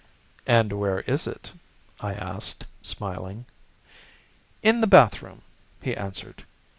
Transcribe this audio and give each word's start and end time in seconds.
"And 0.47 0.73
where 0.73 1.01
is 1.01 1.27
it?" 1.27 1.51
I 1.99 2.15
asked, 2.15 2.65
smiling. 2.81 3.45
"In 4.63 4.81
the 4.81 4.87
bathroom," 4.87 5.43
he 5.79 5.95
answered. 5.95 6.43